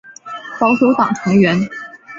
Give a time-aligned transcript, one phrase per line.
[0.59, 1.55] 保守党成员。